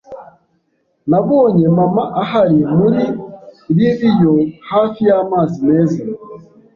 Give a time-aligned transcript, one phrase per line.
[1.09, 3.03] Nabonye mama ahari Muri
[3.77, 4.33] liliyo
[4.71, 6.01] hafi yamazi meza